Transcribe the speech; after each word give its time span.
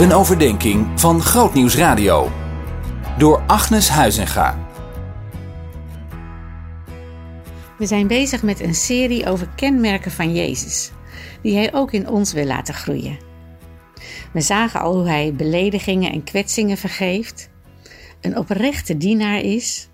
Een 0.00 0.12
overdenking 0.12 1.00
van 1.00 1.20
Grootnieuws 1.20 1.76
Radio. 1.76 2.30
Door 3.18 3.38
Agnes 3.46 3.88
Huizinga. 3.88 4.58
We 7.78 7.86
zijn 7.86 8.06
bezig 8.06 8.42
met 8.42 8.60
een 8.60 8.74
serie 8.74 9.26
over 9.26 9.48
kenmerken 9.56 10.10
van 10.10 10.34
Jezus, 10.34 10.90
die 11.42 11.56
Hij 11.56 11.74
ook 11.74 11.92
in 11.92 12.08
ons 12.08 12.32
wil 12.32 12.44
laten 12.44 12.74
groeien. 12.74 13.18
We 14.32 14.40
zagen 14.40 14.80
al 14.80 14.94
hoe 14.94 15.08
Hij 15.08 15.34
beledigingen 15.34 16.12
en 16.12 16.24
kwetsingen 16.24 16.76
vergeeft, 16.76 17.50
een 18.20 18.36
oprechte 18.36 18.96
dienaar 18.96 19.40
is, 19.40 19.88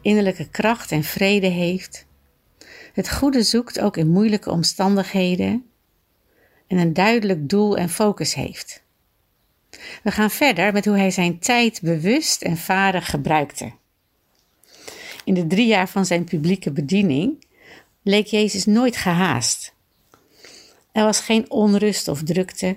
innerlijke 0.00 0.48
kracht 0.48 0.92
en 0.92 1.02
vrede 1.02 1.46
heeft, 1.46 2.06
het 2.92 3.12
goede 3.12 3.42
zoekt 3.42 3.80
ook 3.80 3.96
in 3.96 4.08
moeilijke 4.08 4.50
omstandigheden 4.50 5.64
en 6.66 6.78
een 6.78 6.92
duidelijk 6.92 7.48
doel 7.48 7.76
en 7.76 7.88
focus 7.88 8.34
heeft. 8.34 8.83
We 10.02 10.10
gaan 10.10 10.30
verder 10.30 10.72
met 10.72 10.84
hoe 10.84 10.96
hij 10.96 11.10
zijn 11.10 11.38
tijd 11.38 11.80
bewust 11.82 12.42
en 12.42 12.56
vaardig 12.56 13.10
gebruikte. 13.10 13.72
In 15.24 15.34
de 15.34 15.46
drie 15.46 15.66
jaar 15.66 15.88
van 15.88 16.06
zijn 16.06 16.24
publieke 16.24 16.72
bediening 16.72 17.46
leek 18.02 18.26
Jezus 18.26 18.64
nooit 18.64 18.96
gehaast. 18.96 19.74
Er 20.92 21.04
was 21.04 21.20
geen 21.20 21.50
onrust 21.50 22.08
of 22.08 22.22
drukte. 22.22 22.76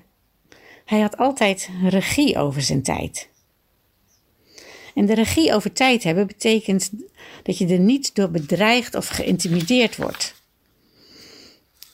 Hij 0.86 1.00
had 1.00 1.18
altijd 1.18 1.70
regie 1.84 2.38
over 2.38 2.62
zijn 2.62 2.84
tijd. 2.84 3.30
En 4.96 5.06
de 5.06 5.14
regie 5.14 5.54
over 5.54 5.74
tijd 5.74 6.04
hebben 6.04 6.28
betekent 6.28 6.92
dat 7.44 7.58
je 7.58 7.68
er 7.68 7.80
niet 7.80 8.16
door 8.16 8.32
bedreigd 8.32 8.96
of 8.96 9.08
geïntimideerd 9.08 9.96
wordt. 9.96 10.36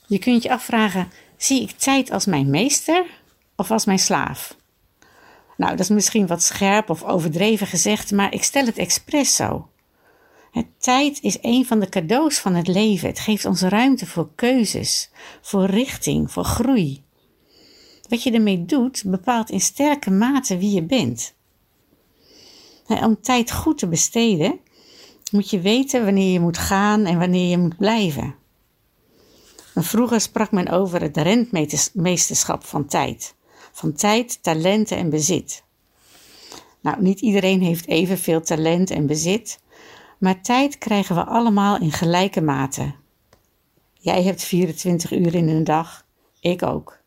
Je 0.08 0.20
kunt 0.20 0.44
je 0.44 0.50
afvragen: 0.50 1.12
zie 1.38 1.62
ik 1.62 1.72
tijd 1.72 2.12
als 2.12 2.26
mijn 2.26 2.50
meester 2.50 3.06
of 3.56 3.72
als 3.72 3.86
mijn 3.86 4.00
slaaf? 4.00 4.56
Nou, 5.58 5.72
dat 5.72 5.80
is 5.80 5.90
misschien 5.90 6.28
wat 6.28 6.44
scherp 6.44 6.90
of 6.90 7.04
overdreven 7.04 7.68
gezegd, 7.68 8.12
maar 8.12 8.34
ik 8.34 8.44
stel 8.44 8.66
het 8.66 8.78
expres 8.78 9.36
zo. 9.36 9.68
Het 10.52 10.66
tijd 10.78 11.22
is 11.22 11.38
een 11.42 11.66
van 11.66 11.80
de 11.80 11.90
cadeaus 11.90 12.40
van 12.40 12.56
het 12.56 12.68
leven. 12.68 13.08
Het 13.08 13.20
geeft 13.20 13.46
ons 13.46 13.62
ruimte 13.62 14.06
voor 14.06 14.30
keuzes, 14.36 15.10
voor 15.42 15.66
richting, 15.66 16.32
voor 16.32 16.44
groei. 16.44 17.04
Wat 18.10 18.24
je 18.24 18.32
ermee 18.32 18.66
doet, 18.66 19.04
bepaalt 19.06 19.50
in 19.50 19.62
sterke 19.62 20.12
mate 20.12 20.58
wie 20.58 20.72
je 20.72 20.84
bent. 20.84 21.34
Om 22.88 23.22
tijd 23.22 23.52
goed 23.52 23.78
te 23.78 23.88
besteden, 23.88 24.60
moet 25.32 25.50
je 25.50 25.60
weten 25.60 26.06
wanneer 26.06 26.32
je 26.32 26.40
moet 26.40 26.58
gaan 26.58 27.06
en 27.06 27.20
wanneer 27.20 27.50
je 27.50 27.58
moet 27.58 27.78
blijven. 27.78 28.36
vroeger 29.76 30.22
sprak 30.22 30.52
men 30.52 30.70
over 30.70 31.02
het 31.02 31.18
rentmeesterschap 31.18 32.64
van 32.64 32.86
tijd. 32.86 33.36
Van 33.74 33.94
tijd, 33.94 34.44
talenten 34.44 34.98
en 34.98 35.10
bezit. 35.10 35.64
Nou, 36.82 37.02
niet 37.02 37.20
iedereen 37.20 37.62
heeft 37.62 37.88
evenveel 37.88 38.42
talent 38.42 38.92
en 38.92 39.06
bezit, 39.06 39.60
maar 40.18 40.42
tijd 40.42 40.78
krijgen 40.78 41.16
we 41.16 41.24
allemaal 41.24 41.80
in 41.80 41.92
gelijke 41.92 42.42
mate. 42.42 42.94
Jij 43.94 44.24
hebt 44.24 44.44
24 44.44 45.12
uur 45.12 45.36
in 45.36 45.48
een 45.48 45.64
dag, 45.64 46.06
ik 46.40 46.64
ook. 46.64 47.00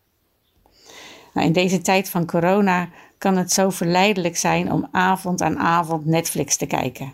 Nou, 1.34 1.46
in 1.46 1.52
deze 1.52 1.80
tijd 1.80 2.08
van 2.08 2.26
corona 2.26 2.88
kan 3.18 3.36
het 3.36 3.52
zo 3.52 3.70
verleidelijk 3.70 4.36
zijn 4.36 4.72
om 4.72 4.88
avond 4.90 5.42
aan 5.42 5.58
avond 5.58 6.06
Netflix 6.06 6.56
te 6.56 6.66
kijken. 6.66 7.12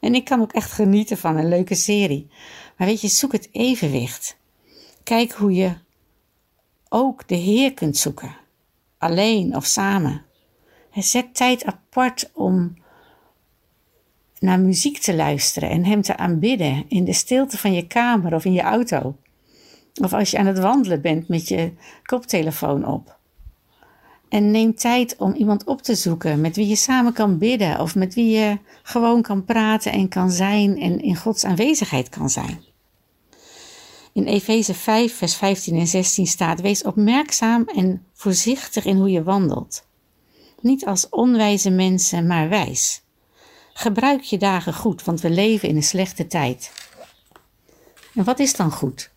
En 0.00 0.14
ik 0.14 0.24
kan 0.24 0.40
ook 0.40 0.52
echt 0.52 0.72
genieten 0.72 1.18
van 1.18 1.36
een 1.36 1.48
leuke 1.48 1.74
serie. 1.74 2.30
Maar 2.76 2.86
weet 2.86 3.00
je, 3.00 3.08
zoek 3.08 3.32
het 3.32 3.48
evenwicht. 3.52 4.36
Kijk 5.02 5.32
hoe 5.32 5.52
je 5.52 5.74
ook 6.88 7.28
de 7.28 7.34
Heer 7.34 7.74
kunt 7.74 7.96
zoeken. 7.96 8.36
Alleen 8.98 9.56
of 9.56 9.64
samen. 9.64 10.22
Zet 10.92 11.34
tijd 11.34 11.64
apart 11.64 12.30
om 12.34 12.76
naar 14.38 14.60
muziek 14.60 14.98
te 14.98 15.14
luisteren 15.14 15.70
en 15.70 15.84
Hem 15.84 16.02
te 16.02 16.16
aanbidden 16.16 16.84
in 16.88 17.04
de 17.04 17.12
stilte 17.12 17.58
van 17.58 17.72
je 17.72 17.86
kamer 17.86 18.34
of 18.34 18.44
in 18.44 18.52
je 18.52 18.62
auto. 18.62 19.16
Of 20.02 20.12
als 20.12 20.30
je 20.30 20.38
aan 20.38 20.46
het 20.46 20.58
wandelen 20.58 21.00
bent 21.00 21.28
met 21.28 21.48
je 21.48 21.72
koptelefoon 22.02 22.86
op. 22.86 23.16
En 24.28 24.50
neem 24.50 24.74
tijd 24.74 25.16
om 25.16 25.32
iemand 25.32 25.64
op 25.64 25.82
te 25.82 25.94
zoeken 25.94 26.40
met 26.40 26.56
wie 26.56 26.66
je 26.66 26.76
samen 26.76 27.12
kan 27.12 27.38
bidden 27.38 27.80
of 27.80 27.94
met 27.94 28.14
wie 28.14 28.30
je 28.30 28.58
gewoon 28.82 29.22
kan 29.22 29.44
praten 29.44 29.92
en 29.92 30.08
kan 30.08 30.30
zijn 30.30 30.80
en 30.80 31.00
in 31.00 31.16
Gods 31.16 31.44
aanwezigheid 31.44 32.08
kan 32.08 32.30
zijn. 32.30 32.67
In 34.18 34.26
Efeze 34.26 34.74
5, 34.74 35.16
vers 35.16 35.34
15 35.34 35.76
en 35.76 35.86
16 35.86 36.26
staat: 36.26 36.60
Wees 36.60 36.82
opmerkzaam 36.82 37.64
en 37.64 38.06
voorzichtig 38.12 38.84
in 38.84 38.96
hoe 38.96 39.10
je 39.10 39.22
wandelt. 39.22 39.86
Niet 40.60 40.86
als 40.86 41.08
onwijze 41.08 41.70
mensen, 41.70 42.26
maar 42.26 42.48
wijs. 42.48 43.02
Gebruik 43.72 44.22
je 44.22 44.38
dagen 44.38 44.74
goed, 44.74 45.04
want 45.04 45.20
we 45.20 45.30
leven 45.30 45.68
in 45.68 45.76
een 45.76 45.82
slechte 45.82 46.26
tijd. 46.26 46.72
En 48.14 48.24
wat 48.24 48.38
is 48.38 48.56
dan 48.56 48.70
goed? 48.70 49.10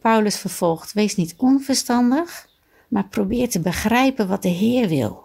Paulus 0.00 0.36
vervolgt: 0.36 0.92
Wees 0.92 1.16
niet 1.16 1.34
onverstandig 1.36 2.48
maar 2.88 3.08
probeer 3.08 3.48
te 3.48 3.60
begrijpen 3.60 4.28
wat 4.28 4.42
de 4.42 4.48
Heer 4.48 4.88
wil. 4.88 5.24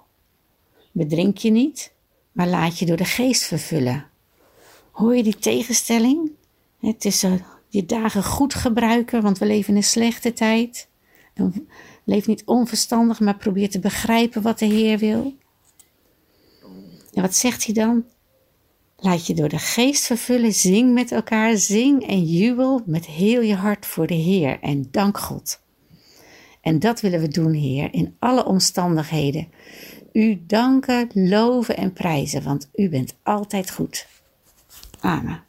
Bedrink 0.91 1.38
je 1.38 1.50
niet, 1.50 1.91
maar 2.31 2.47
laat 2.47 2.79
je 2.79 2.85
door 2.85 2.97
de 2.97 3.06
geest 3.06 3.44
vervullen. 3.44 4.06
Hoor 4.91 5.16
je 5.16 5.23
die 5.23 5.38
tegenstelling? 5.38 6.31
Het 6.79 7.06
is 7.06 7.23
je 7.69 7.85
dagen 7.85 8.23
goed 8.23 8.53
gebruiken, 8.53 9.22
want 9.22 9.38
we 9.38 9.45
leven 9.45 9.69
in 9.69 9.75
een 9.75 9.83
slechte 9.83 10.33
tijd. 10.33 10.89
En 11.33 11.67
leef 12.03 12.28
niet 12.28 12.44
onverstandig, 12.45 13.19
maar 13.19 13.38
probeer 13.38 13.69
te 13.69 13.79
begrijpen 13.79 14.41
wat 14.41 14.59
de 14.59 14.66
Heer 14.66 14.97
wil. 14.97 15.35
En 17.13 17.22
wat 17.22 17.35
zegt 17.35 17.66
hij 17.66 17.73
dan? 17.73 18.06
Laat 18.97 19.27
je 19.27 19.33
door 19.33 19.50
de 19.50 19.59
geest 19.59 20.06
vervullen, 20.06 20.53
zing 20.53 20.94
met 20.94 21.11
elkaar, 21.11 21.57
zing 21.57 22.07
en 22.07 22.23
jubel 22.23 22.81
met 22.85 23.06
heel 23.06 23.41
je 23.41 23.56
hart 23.56 23.85
voor 23.85 24.07
de 24.07 24.13
Heer 24.13 24.59
en 24.61 24.88
dank 24.91 25.17
God. 25.17 25.59
En 26.61 26.79
dat 26.79 27.01
willen 27.01 27.19
we 27.19 27.27
doen, 27.27 27.53
Heer, 27.53 27.94
in 27.94 28.16
alle 28.19 28.45
omstandigheden. 28.45 29.47
U 30.11 30.44
danken, 30.47 31.09
loven 31.13 31.77
en 31.77 31.94
prijzen, 31.94 32.44
want 32.44 32.69
u 32.75 32.89
bent 32.89 33.16
altijd 33.23 33.72
goed. 33.72 34.07
Amen. 35.00 35.47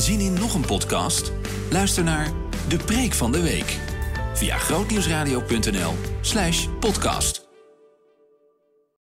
Zien 0.00 0.20
in 0.20 0.32
nog 0.32 0.54
een 0.54 0.66
podcast? 0.66 1.32
Luister 1.70 2.04
naar 2.04 2.30
De 2.68 2.76
Preek 2.76 3.12
van 3.12 3.32
de 3.32 3.42
Week 3.42 3.78
via 4.34 4.56
grootnieuwsradio.nl/podcast. 4.56 7.39